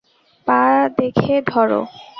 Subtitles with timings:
[0.47, 0.61] পা
[0.97, 1.81] দেখে ধরো।